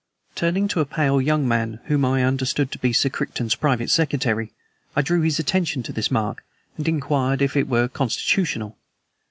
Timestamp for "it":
7.55-7.67